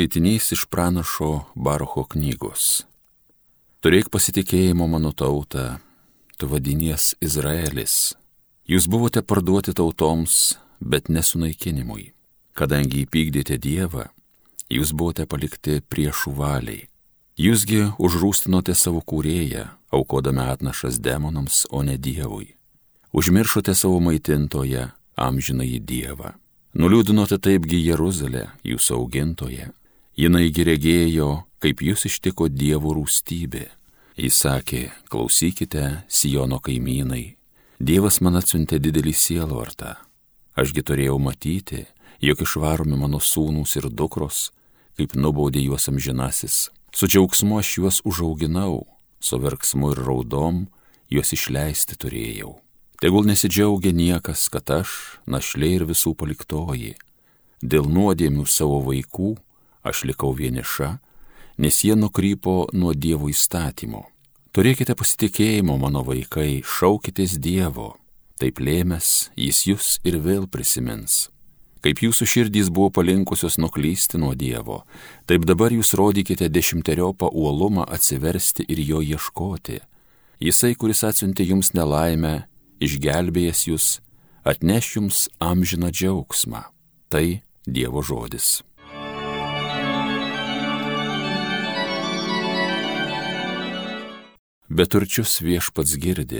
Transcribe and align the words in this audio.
Skaitinys 0.00 0.52
iš 0.52 0.64
pranašo 0.64 1.42
Barucho 1.54 2.06
knygos. 2.08 2.86
Turėk 3.84 4.08
pasitikėjimo 4.08 4.86
mano 4.88 5.10
tautą, 5.12 5.74
tu 6.40 6.46
vadinies 6.48 7.10
Izraelis. 7.20 8.14
Jūs 8.64 8.86
buvote 8.88 9.20
parduoti 9.20 9.74
tautoms, 9.76 10.54
bet 10.80 11.10
nesunaikinimui. 11.12 12.14
Kadangi 12.56 13.02
įpykdėte 13.04 13.58
Dievą, 13.60 14.06
jūs 14.72 14.94
buvote 14.96 15.26
palikti 15.28 15.82
priešų 15.84 16.32
valiai. 16.38 16.86
Jūsgi 17.36 17.90
užrūstinote 18.00 18.72
savo 18.72 19.02
kūrėją, 19.04 19.66
aukodami 19.92 20.46
atnašas 20.48 20.96
demonams, 20.96 21.66
o 21.68 21.82
ne 21.84 21.98
Dievui. 22.00 22.54
Užmiršote 23.12 23.76
savo 23.76 24.00
maitintoje, 24.00 24.86
amžinai 25.12 25.76
Dievą. 25.76 26.32
Nuliūdinote 26.72 27.36
taipgi 27.36 27.82
Jeruzalę, 27.84 28.46
jūsų 28.64 28.96
augintoje. 28.96 29.68
Jinaigi 30.20 30.66
regėjo, 30.66 31.26
kaip 31.64 31.80
jūs 31.80 32.02
ištiko 32.04 32.50
dievų 32.52 32.90
rūstybė. 32.98 33.62
Jis 34.20 34.40
sakė, 34.42 34.80
klausykite, 35.08 36.02
Sijono 36.12 36.58
kaimynai. 36.60 37.38
Dievas 37.80 38.18
man 38.20 38.36
atsiuntė 38.36 38.76
didelį 38.84 39.14
sielvartą. 39.16 39.94
Ašgi 40.60 40.84
turėjau 40.84 41.16
matyti, 41.24 41.86
jog 42.20 42.44
išvaromi 42.44 43.00
mano 43.00 43.22
sūnūs 43.24 43.78
ir 43.80 43.88
dukros, 43.88 44.50
kaip 45.00 45.16
nubaudė 45.16 45.64
juos 45.64 45.88
amžinasis. 45.88 46.68
Su 46.92 47.08
džiaugsmu 47.08 47.56
aš 47.62 47.74
juos 47.78 48.04
užauginau, 48.04 48.82
su 49.24 49.40
verksmu 49.40 49.94
ir 49.94 50.04
raudom 50.04 50.66
juos 51.08 51.32
išleisti 51.32 51.96
turėjau. 51.96 52.58
Tegul 53.00 53.24
nesidžiaugia 53.24 53.96
niekas, 53.96 54.50
kad 54.52 54.68
aš, 54.82 55.20
našlė 55.24 55.78
ir 55.78 55.88
visų 55.88 56.12
paliktoji, 56.12 56.98
dėl 57.64 57.88
nuodėmių 57.88 58.44
savo 58.44 58.82
vaikų, 58.84 59.38
aš 59.82 60.04
likau 60.08 60.32
vieniša, 60.36 60.98
nes 61.60 61.82
jie 61.84 61.96
nukrypo 61.96 62.68
nuo 62.72 62.94
Dievo 62.94 63.28
įstatymo. 63.32 64.06
Turėkite 64.50 64.96
pasitikėjimo, 64.98 65.76
mano 65.78 66.02
vaikai, 66.02 66.62
šaukitės 66.66 67.36
Dievo, 67.38 67.92
taip 68.40 68.58
lėmės, 68.58 69.30
jis 69.38 69.66
jūs 69.68 69.90
ir 70.02 70.18
vėl 70.24 70.48
prisimins. 70.50 71.28
Kaip 71.80 72.02
jūsų 72.04 72.26
širdys 72.28 72.68
buvo 72.68 72.90
palinkusios 72.98 73.56
nuklysti 73.62 74.18
nuo 74.20 74.34
Dievo, 74.36 74.82
taip 75.24 75.46
dabar 75.48 75.72
jūs 75.72 75.94
rodykite 75.96 76.50
dešimteriopą 76.52 77.30
uolumą 77.32 77.86
atsiversti 77.88 78.66
ir 78.68 78.82
jo 78.84 79.00
ieškoti. 79.00 79.78
Jisai, 80.40 80.74
kuris 80.76 81.04
atsiuntė 81.08 81.46
jums 81.48 81.72
nelaimę, 81.76 82.48
išgelbėjęs 82.84 83.62
jūs, 83.68 83.86
atneš 84.44 84.96
jums 84.96 85.28
amžiną 85.40 85.92
džiaugsmą. 85.92 86.66
Tai 87.12 87.26
Dievo 87.64 88.02
žodis. 88.04 88.60
Beturčius 94.80 95.42
viešpats 95.44 95.92
girdi. 96.00 96.38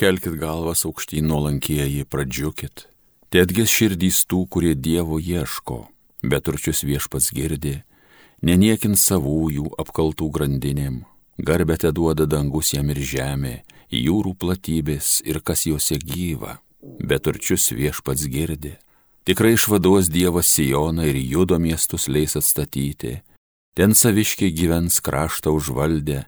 Kelkit 0.00 0.38
galvas 0.40 0.86
aukštyn 0.88 1.26
nuolankieji, 1.28 2.06
pradžiukit. 2.08 2.86
Te 3.28 3.42
atgis 3.44 3.68
širdys 3.68 4.22
tų, 4.24 4.38
kurie 4.48 4.70
Dievo 4.72 5.18
ieško. 5.20 5.76
Beturčius 6.24 6.80
viešpats 6.88 7.26
girdi. 7.36 7.74
Neniekint 8.40 8.96
savųjų 8.96 9.74
apkaltų 9.84 10.30
grandinėm. 10.38 11.02
Garbę 11.36 11.76
te 11.82 11.90
duoda 11.92 12.24
dangus 12.24 12.72
jam 12.72 12.88
ir 12.94 13.02
žemė, 13.10 13.52
jūrų 13.92 14.32
platybės 14.40 15.18
ir 15.28 15.42
kas 15.44 15.66
juose 15.68 16.00
gyva, 16.00 16.56
bet 16.80 17.26
turčius 17.28 17.68
viešpats 17.76 18.24
girdi. 18.32 18.78
Tikrai 19.28 19.58
išvaduos 19.58 20.08
Dievas 20.08 20.48
Sijoną 20.54 21.04
ir 21.12 21.20
judo 21.20 21.60
miestus 21.60 22.08
leis 22.08 22.38
atstatyti, 22.40 23.18
ten 23.76 23.92
saviškiai 23.92 24.56
gyvens 24.56 25.02
kraštą 25.04 25.52
užvaldę 25.60 26.24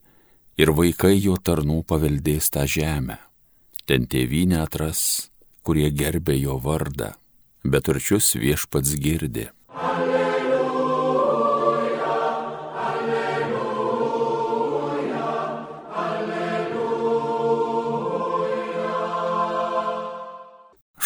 ir 0.61 0.73
vaikai 0.77 1.17
jo 1.17 1.39
tarnų 1.41 1.81
paveldės 1.89 2.51
tą 2.53 2.67
žemę. 2.69 3.17
Ten 3.89 4.05
tėvynę 4.11 4.61
atras, 4.61 5.31
kurie 5.65 5.89
gerbė 5.91 6.37
jo 6.37 6.59
vardą, 6.61 7.15
bet 7.65 7.89
turčius 7.89 8.35
viešpats 8.37 8.93
girdi. 9.01 9.49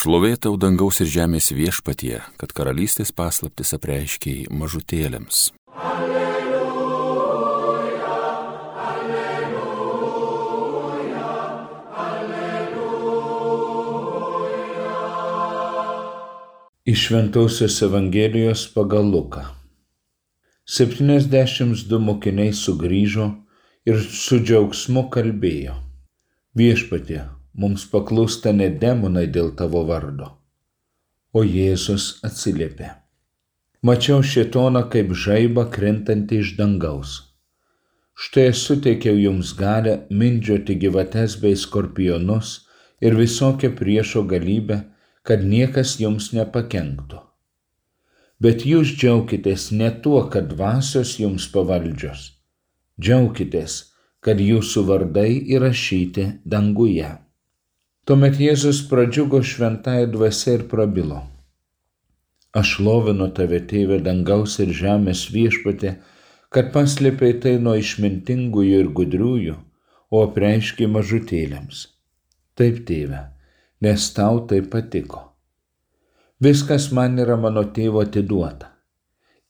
Šlovėtau 0.04 0.58
dangaus 0.60 0.98
ir 1.00 1.08
žemės 1.08 1.46
viešpatie, 1.56 2.18
kad 2.36 2.52
karalystės 2.52 3.14
paslaptis 3.16 3.72
apreiškiai 3.78 4.50
mažutėlėms. 4.52 5.46
Alleluja, 5.72 6.13
Iš 16.86 17.06
Šventojios 17.06 17.82
Evangelijos 17.82 18.74
pagal 18.74 19.06
Luką. 19.08 19.40
72 20.68 22.00
mokiniai 22.08 22.52
sugrįžo 22.52 23.28
ir 23.88 24.02
su 24.16 24.36
džiaugsmu 24.42 25.06
kalbėjo. 25.16 25.78
Viešpatie, 26.60 27.22
mums 27.56 27.86
paklūsta 27.88 28.52
ne 28.52 28.68
demonai 28.84 29.24
dėl 29.38 29.54
tavo 29.56 29.86
vardo. 29.88 30.28
O 31.32 31.40
Jėzus 31.40 32.10
atsiliepė. 32.20 32.92
Mačiau 33.80 34.20
šitoną 34.20 34.84
kaip 34.92 35.16
žaibą 35.24 35.70
krentantį 35.72 36.44
iš 36.44 36.54
dangaus. 36.60 37.18
Štai 38.12 38.50
suteikiau 38.52 39.16
jums 39.24 39.56
galę 39.56 40.02
mindžioti 40.10 40.76
gyvates 40.84 41.40
bei 41.40 41.56
skorpionus 41.56 42.58
ir 43.00 43.16
visokią 43.16 43.72
priešo 43.72 44.28
galybę, 44.28 44.84
kad 45.24 45.44
niekas 45.44 45.96
jums 46.00 46.32
nepakenktų. 46.36 47.22
Bet 48.44 48.64
jūs 48.68 48.92
džiaukitės 48.98 49.70
ne 49.72 49.88
tuo, 50.04 50.26
kad 50.28 50.50
dvasios 50.52 51.16
jums 51.20 51.46
pavaldžios. 51.52 52.26
Džiaukitės, 53.00 53.76
kad 54.24 54.40
jūsų 54.40 54.84
vardai 54.88 55.30
įrašyti 55.56 56.26
danguje. 56.44 57.08
Tuomet 58.04 58.36
Jėzus 58.40 58.82
pradžiugo 58.90 59.40
šventąją 59.40 60.10
dvasę 60.12 60.58
ir 60.58 60.66
prabilo. 60.68 61.22
Aš 62.54 62.78
lovinu 62.84 63.30
tave, 63.34 63.62
tėve 63.70 63.98
dangaus 64.04 64.58
ir 64.60 64.74
žemės 64.76 65.24
viešpatė, 65.32 65.96
kad 66.52 66.68
paslėpiai 66.76 67.38
tai 67.42 67.56
nuo 67.58 67.74
išmintingųjų 67.80 68.82
ir 68.84 68.90
gudriųjų, 68.98 69.56
o 70.12 70.20
apreiškiai 70.28 70.86
mažutėlėms. 70.86 71.86
Taip, 72.54 72.84
tėve, 72.86 73.24
nes 73.84 74.10
tau 74.16 74.42
tai 74.48 74.62
patiko. 74.72 75.20
Viskas 76.44 76.90
man 76.96 77.18
yra 77.22 77.36
mano 77.40 77.62
tėvo 77.76 78.02
atiduota. 78.04 78.70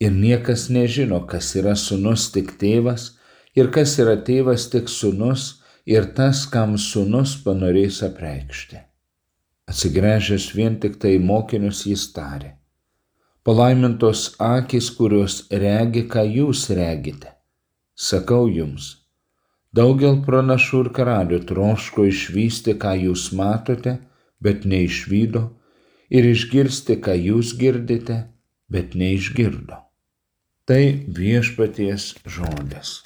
Ir 0.02 0.12
niekas 0.12 0.66
nežino, 0.74 1.20
kas 1.30 1.54
yra 1.58 1.74
sunus 1.78 2.26
tik 2.34 2.56
tėvas 2.60 3.12
ir 3.58 3.70
kas 3.74 3.94
yra 4.02 4.16
tėvas 4.26 4.66
tik 4.72 4.90
sunus 4.90 5.62
ir 5.86 6.10
tas, 6.16 6.44
kam 6.50 6.76
sunus 6.78 7.36
panorės 7.44 8.02
apreikšti. 8.06 8.82
Atsigręžęs 9.70 10.50
vien 10.58 10.76
tik 10.80 10.98
tai 11.00 11.16
mokinius 11.18 11.84
jis 11.88 12.10
tarė. 12.12 12.50
Palaimintos 13.44 14.34
akis, 14.40 14.90
kurios 14.96 15.44
regi, 15.50 16.04
ką 16.08 16.24
jūs 16.24 16.68
regite. 16.76 17.30
Sakau 17.94 18.48
jums, 18.48 18.86
daugel 19.72 20.18
pranašų 20.26 20.80
ir 20.84 20.90
karalių 20.98 21.40
troško 21.48 22.06
išvysti, 22.10 22.74
ką 22.80 22.94
jūs 23.06 23.30
matote, 23.36 23.98
bet 24.44 24.66
neišvydo, 24.68 25.46
ir 26.12 26.28
išgirsti, 26.28 26.98
ką 27.04 27.16
jūs 27.16 27.54
girdite, 27.60 28.20
bet 28.68 28.94
neišgirdo. 28.98 29.80
Tai 30.68 30.84
viešpaties 31.18 32.12
žodis. 32.24 33.00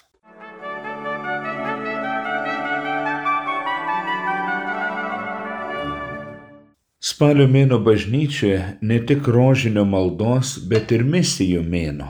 Spalio 7.09 7.47
mėno 7.51 7.79
bažnyčioje 7.83 8.61
ne 8.83 8.99
tik 9.09 9.27
rožinio 9.35 9.85
maldos, 9.89 10.57
bet 10.71 10.93
ir 10.95 11.05
misijų 11.07 11.63
mėno. 11.63 12.09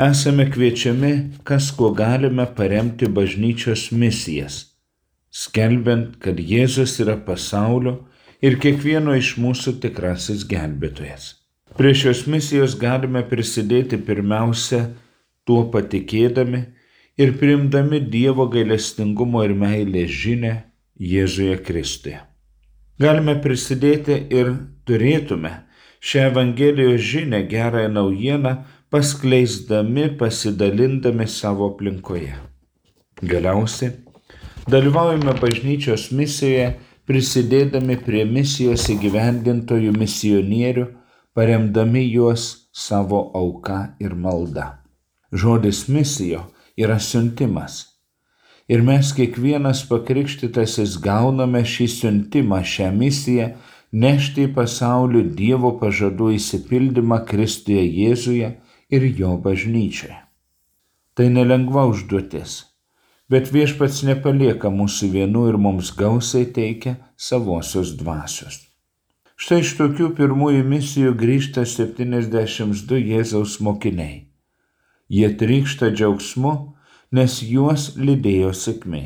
Esame 0.00 0.46
kviečiami, 0.50 1.12
kas 1.46 1.68
kuo 1.76 1.92
galime 1.94 2.46
paremti 2.58 3.06
bažnyčios 3.06 3.92
misijas, 3.94 4.56
skelbiant, 5.30 6.16
kad 6.22 6.40
Jėzus 6.42 6.96
yra 7.04 7.14
pasaulio 7.28 8.00
ir 8.44 8.58
kiekvieno 8.60 9.14
iš 9.16 9.34
mūsų 9.40 9.78
tikrasis 9.84 10.44
gelbėtojas. 10.50 11.32
Prie 11.78 11.94
šios 11.96 12.26
misijos 12.30 12.76
galime 12.78 13.24
prisidėti 13.26 13.98
pirmiausia 14.08 14.84
tuo 15.48 15.64
patikėdami 15.72 16.60
ir 17.18 17.34
priimdami 17.40 18.02
Dievo 18.12 18.46
gailestingumo 18.52 19.42
ir 19.46 19.56
meilės 19.58 20.12
žinę 20.22 20.54
Jėzuje 21.00 21.56
Kristuje. 21.66 22.20
Galime 23.00 23.34
prisidėti 23.42 24.20
ir 24.30 24.52
turėtume 24.86 25.50
šią 26.04 26.28
Evangelijos 26.30 27.02
žinę 27.02 27.42
gerąją 27.50 27.90
naujieną 27.96 28.54
paskleisdami, 28.94 30.10
pasidalindami 30.20 31.26
savo 31.26 31.72
aplinkoje. 31.72 32.36
Galiausiai 33.22 33.96
dalyvaujame 34.70 35.34
bažnyčios 35.40 36.10
misijoje, 36.12 36.74
prisidėdami 37.08 37.98
prie 38.04 38.24
misijos 38.28 38.86
įgyvendintojų 38.94 39.92
misionierių, 39.96 40.86
paremdami 41.34 42.04
juos 42.08 42.68
savo 42.72 43.20
auka 43.34 43.96
ir 44.00 44.14
malda. 44.14 44.84
Žodis 45.32 45.88
misijo 45.88 46.44
yra 46.76 46.98
siuntimas. 47.02 47.82
Ir 48.68 48.80
mes 48.80 49.10
kiekvienas 49.12 49.82
pakrikštytasis 49.90 50.96
gauname 51.04 51.60
šį 51.68 51.88
siuntimą, 51.98 52.62
šią 52.64 52.90
misiją 52.96 53.50
nešti 53.92 54.48
į 54.48 54.52
pasaulį 54.56 55.24
Dievo 55.36 55.74
pažadų 55.80 56.32
įsipildymą 56.38 57.20
Kristuje 57.28 57.84
Jėzuje 57.84 58.54
ir 58.88 59.10
jo 59.18 59.34
bažnyčioje. 59.44 60.16
Tai 61.14 61.26
nelengva 61.30 61.84
užduotis, 61.90 62.73
bet 63.30 63.50
viešpats 63.54 64.02
nepalieka 64.08 64.70
mūsų 64.70 65.10
vienų 65.14 65.48
ir 65.52 65.58
mums 65.66 65.90
gausiai 65.96 66.46
teikia 66.58 66.96
savosios 67.16 67.94
dvasios. 68.00 68.60
Štai 69.34 69.62
iš 69.64 69.72
tokių 69.80 70.12
pirmųjų 70.18 70.62
misijų 70.68 71.14
grįžta 71.18 71.64
72 71.66 73.00
Jėzaus 73.00 73.58
mokiniai. 73.64 74.28
Jie 75.10 75.28
trykšta 75.40 75.90
džiaugsmu, 75.90 76.54
nes 77.14 77.40
juos 77.42 77.90
lydėjo 77.98 78.52
sėkmė. 78.54 79.04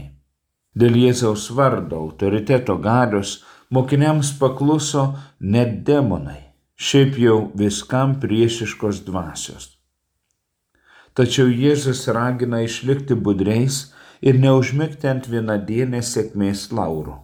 Dėl 0.78 0.98
Jėzaus 1.00 1.48
vardo, 1.56 2.04
autoriteto 2.04 2.76
galios 2.78 3.38
mokiniams 3.74 4.34
pakluso 4.38 5.08
net 5.40 5.80
demonai, 5.88 6.52
šiaip 6.76 7.18
jau 7.18 7.38
viskam 7.58 8.14
priešiškos 8.20 9.02
dvasios. 9.08 9.72
Tačiau 11.18 11.48
Jėzus 11.50 12.04
ragina 12.14 12.60
išlikti 12.62 13.16
budreis 13.18 13.88
ir 14.20 14.38
neužmigti 14.40 15.08
ant 15.10 15.28
vienadienės 15.30 16.12
sėkmės 16.14 16.68
laurų. 16.74 17.16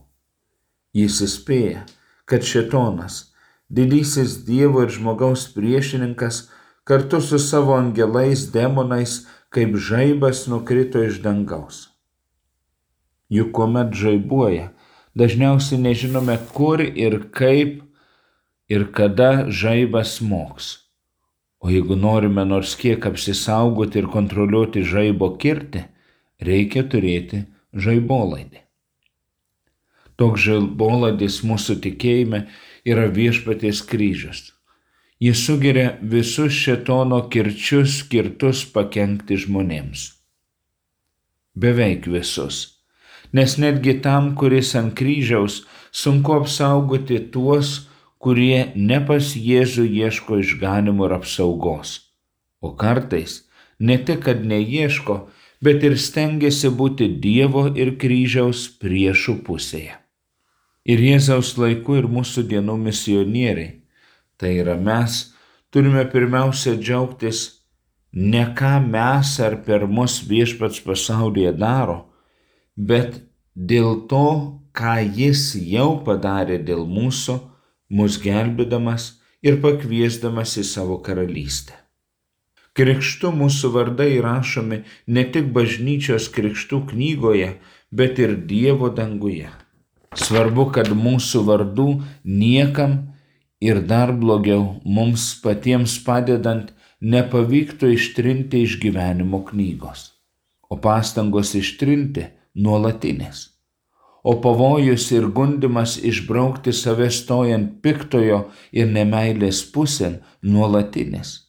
Jis 0.94 1.20
įspėja, 1.26 1.85
kad 2.25 2.46
šetonas, 2.46 3.35
didysis 3.69 4.44
Dievo 4.46 4.85
ir 4.85 4.93
žmogaus 4.94 5.49
priešininkas, 5.55 6.49
kartu 6.85 7.20
su 7.20 7.41
savo 7.43 7.75
angelais 7.75 8.46
demonais 8.52 9.25
kaip 9.55 9.76
žaibas 9.76 10.46
nukrito 10.50 11.02
iš 11.02 11.20
dangaus. 11.25 11.88
Juk 13.32 13.50
kuomet 13.56 13.94
žaibuoja, 13.96 14.69
dažniausiai 15.19 15.81
nežinome 15.81 16.37
kur 16.55 16.82
ir 16.82 17.25
kaip 17.35 17.82
ir 18.69 18.87
kada 18.93 19.49
žaibas 19.49 20.20
moks. 20.20 20.85
O 21.64 21.73
jeigu 21.73 21.96
norime 21.96 22.44
nors 22.44 22.75
kiek 22.76 23.06
apsisaugoti 23.08 24.02
ir 24.02 24.11
kontroliuoti 24.12 24.85
žaibo 24.85 25.31
kirtį, 25.41 25.87
reikia 26.46 26.85
turėti 26.91 27.44
žaibolaidį. 27.75 28.61
Toks 30.20 30.44
žaibolaidis 30.46 31.41
mūsų 31.46 31.81
tikėjime 31.85 32.44
yra 32.87 33.08
viešpaties 33.11 33.82
kryžius. 33.91 34.52
Jis 35.23 35.41
sugeria 35.46 35.94
visus 36.02 36.52
šetono 36.52 37.23
kirčius 37.32 38.00
skirtus 38.02 38.64
pakengti 38.75 39.38
žmonėms. 39.41 40.11
Beveik 41.55 42.06
visus. 42.11 42.81
Nes 43.35 43.56
netgi 43.58 43.96
tam, 44.02 44.35
kuris 44.38 44.75
ant 44.79 44.94
kryžiaus, 44.99 45.62
sunku 45.91 46.35
apsaugoti 46.37 47.19
tuos, 47.35 47.88
kurie 48.19 48.73
ne 48.75 49.00
pas 49.06 49.32
Jėzų 49.35 49.87
ieško 49.87 50.38
išganimo 50.43 51.08
ir 51.08 51.17
apsaugos. 51.19 51.96
O 52.62 52.75
kartais 52.79 53.43
ne 53.79 53.99
tik, 53.99 54.23
kad 54.26 54.44
neieško, 54.46 55.17
bet 55.64 55.84
ir 55.87 55.96
stengiasi 56.00 56.70
būti 56.81 57.08
Dievo 57.22 57.69
ir 57.72 57.94
kryžiaus 58.00 58.66
priešų 58.82 59.38
pusėje. 59.46 59.96
Ir 60.84 61.00
Jėzaus 61.00 61.55
laiku 61.56 61.96
ir 61.96 62.11
mūsų 62.12 62.44
dienų 62.50 62.76
misionieriai 62.82 63.70
tai 64.37 64.58
yra 64.61 64.76
mes, 64.76 65.32
turime 65.70 66.05
pirmiausia 66.12 66.75
džiaugtis 66.76 67.40
ne 68.12 68.44
ką 68.58 68.75
mes 68.87 69.31
ar 69.46 69.56
per 69.66 69.87
mus 69.87 70.20
viešpats 70.31 70.82
pasaulyje 70.87 71.55
daro, 71.58 71.99
bet 72.76 73.20
dėl 73.55 74.05
to, 74.10 74.26
ką 74.75 74.96
jis 75.20 75.55
jau 75.75 76.02
padarė 76.06 76.58
dėl 76.69 76.84
mūsų, 76.90 77.38
mus 77.94 78.19
gelbėdamas 78.22 79.14
ir 79.43 79.60
pakviesdamas 79.62 80.58
į 80.58 80.67
savo 80.75 80.99
karalystę. 81.06 81.83
Krikštu 82.74 83.30
mūsų 83.30 83.68
vardai 83.70 84.16
rašomi 84.18 84.80
ne 85.06 85.22
tik 85.34 85.52
bažnyčios 85.54 86.24
krikštų 86.34 86.80
knygoje, 86.90 87.52
bet 87.94 88.18
ir 88.18 88.34
Dievo 88.50 88.88
danguje. 88.90 89.50
Svarbu, 90.18 90.64
kad 90.74 90.90
mūsų 90.90 91.42
vardų 91.46 91.86
niekam 92.24 92.96
ir 93.62 93.78
dar 93.92 94.10
blogiau 94.18 94.80
mums 94.84 95.28
patiems 95.44 95.94
padedant 96.02 96.72
nepavyktų 97.14 97.92
ištrinti 97.94 98.64
iš 98.66 98.80
gyvenimo 98.82 99.44
knygos, 99.46 100.10
o 100.66 100.74
pastangos 100.74 101.54
ištrinti 101.54 102.26
nuolatinės. 102.58 103.50
O 104.24 104.40
pavojus 104.42 105.10
ir 105.12 105.30
gundimas 105.36 105.98
išbraukti 106.00 106.72
save 106.72 107.10
stojant 107.12 107.78
piktojo 107.84 108.46
ir 108.72 108.90
nemailės 108.90 109.62
pusėn 109.70 110.22
nuolatinės. 110.42 111.44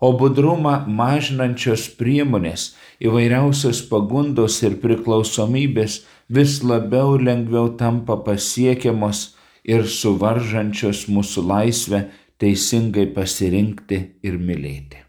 O 0.00 0.14
budrumą 0.16 0.86
mažinančios 0.88 1.90
priemonės, 1.98 2.70
įvairiausios 3.04 3.82
pagundos 3.90 4.56
ir 4.64 4.78
priklausomybės 4.80 6.00
vis 6.32 6.62
labiau 6.64 7.18
lengviau 7.20 7.74
tampa 7.76 8.16
pasiekiamos 8.24 9.34
ir 9.68 9.84
suvaržančios 9.84 11.04
mūsų 11.12 11.44
laisvę 11.52 12.02
teisingai 12.40 13.10
pasirinkti 13.12 14.00
ir 14.24 14.40
mylėti. 14.40 15.04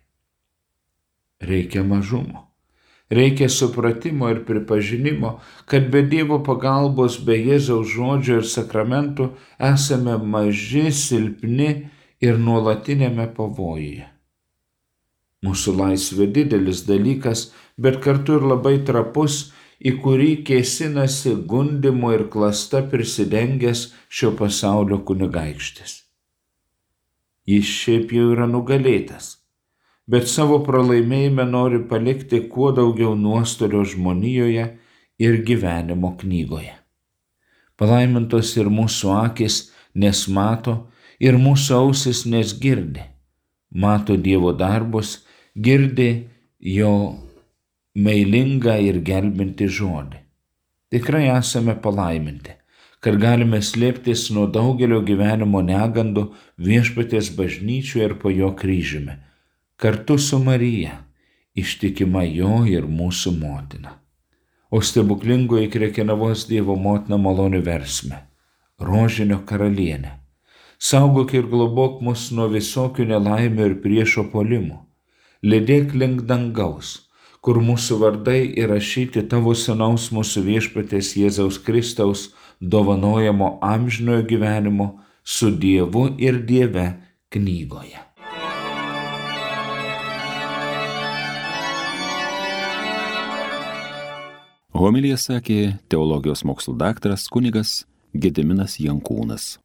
Reikia 1.41 1.87
mažumo. 1.87 2.47
Reikia 3.11 3.49
supratimo 3.51 4.29
ir 4.31 4.43
pripažinimo, 4.47 5.39
kad 5.67 5.89
be 5.91 6.03
Dievo 6.07 6.37
pagalbos, 6.43 7.17
be 7.25 7.35
Jėzaus 7.35 7.91
žodžio 7.91 8.39
ir 8.39 8.47
sakramentų 8.47 9.33
esame 9.71 10.15
maži, 10.35 10.87
silpni 10.95 11.73
ir 12.23 12.39
nuolatinėme 12.39 13.27
pavojuje. 13.35 14.07
Mūsų 15.41 15.73
laisvė 15.77 16.27
didelis 16.35 16.83
dalykas, 16.85 17.49
bet 17.77 17.97
kartu 18.03 18.37
ir 18.37 18.45
labai 18.45 18.75
trapus 18.85 19.47
į 19.81 19.95
kurį 20.03 20.31
kėsinasi 20.45 21.33
gundimu 21.49 22.11
ir 22.13 22.27
klasta 22.33 22.83
prisidengęs 22.91 23.87
šio 24.09 24.35
pasaulio 24.37 25.01
kunigaikštis. 25.07 25.95
Jis 27.49 27.71
šiaip 27.81 28.13
jau 28.13 28.27
yra 28.35 28.45
nugalėtas, 28.45 29.31
bet 30.05 30.29
savo 30.29 30.59
pralaimėjime 30.67 31.47
nori 31.49 31.81
palikti 31.89 32.43
kuo 32.51 32.69
daugiau 32.77 33.15
nuostolio 33.17 33.81
žmonijoje 33.81 34.67
ir 35.21 35.41
gyvenimo 35.47 36.13
knygoje. 36.21 36.75
Palaimintos 37.81 38.53
ir 38.61 38.69
mūsų 38.69 39.09
akis, 39.23 39.71
nes 39.97 40.27
mato, 40.29 40.75
ir 41.17 41.41
mūsų 41.41 41.79
ausis, 41.79 42.27
nes 42.29 42.53
girdi. 42.61 43.01
Mato 43.73 44.13
Dievo 44.19 44.53
darbus, 44.53 45.23
girdi 45.55 46.27
jo 46.59 47.15
meilingą 47.95 48.77
ir 48.79 49.01
gelbinti 49.03 49.67
žodį. 49.67 50.19
Tikrai 50.91 51.27
esame 51.31 51.75
palaiminti, 51.79 52.55
kad 52.99 53.17
galime 53.19 53.61
slėptis 53.63 54.29
nuo 54.35 54.47
daugelio 54.47 55.01
gyvenimo 55.03 55.61
negandų 55.63 56.27
viešpatės 56.59 57.31
bažnyčioje 57.37 58.09
ir 58.09 58.17
po 58.19 58.31
jo 58.31 58.51
kryžiumi, 58.55 59.15
kartu 59.75 60.17
su 60.19 60.39
Marija, 60.39 60.99
ištikima 61.55 62.23
jo 62.27 62.63
ir 62.67 62.87
mūsų 62.87 63.33
motina. 63.39 63.97
O 64.71 64.79
stebuklingoji 64.79 65.67
Krekenavos 65.71 66.45
Dievo 66.47 66.77
motina 66.79 67.17
malonių 67.19 67.59
versme, 67.65 68.21
rožinio 68.79 69.41
karalienė. 69.47 70.13
Saugok 70.79 71.33
ir 71.35 71.49
globok 71.51 71.99
mus 72.01 72.29
nuo 72.31 72.47
visokių 72.49 73.05
nelaimių 73.11 73.67
ir 73.67 73.75
priešo 73.83 74.29
polimų. 74.31 74.79
Lėdėk 75.41 75.95
link 75.97 76.27
dangaus 76.29 76.99
kur 77.41 77.57
mūsų 77.65 77.97
vardai 77.97 78.41
įrašyti 78.61 79.23
tavo 79.29 79.55
senaus 79.57 80.11
mūsų 80.13 80.43
viešpatės 80.45 81.15
Jėzaus 81.17 81.57
Kristaus 81.65 82.27
dovanojamo 82.61 83.55
amžinojo 83.65 84.27
gyvenimo 84.29 84.87
su 85.25 85.49
Dievu 85.49 86.11
ir 86.21 86.37
Dieve 86.45 86.85
knygoje. 87.33 87.97
Homilija 94.77 95.17
sakė 95.17 95.59
teologijos 95.89 96.45
mokslo 96.45 96.77
daktaras 96.77 97.27
kunigas 97.29 97.83
Gediminas 98.13 98.77
Jankūnas. 98.81 99.61